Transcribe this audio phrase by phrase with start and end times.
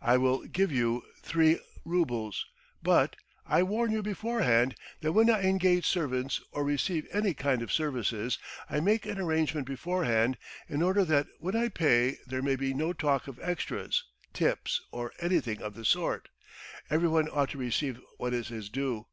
[0.00, 2.46] I will give you three roubles,
[2.82, 3.14] but...
[3.46, 8.38] I warn you beforehand that when I engage servants or receive any kind of services,
[8.70, 12.94] I make an arrangement beforehand in order that when I pay there may be no
[12.94, 16.30] talk of extras, tips, or anything of the sort.
[16.88, 19.04] Everyone ought to receive what is his due."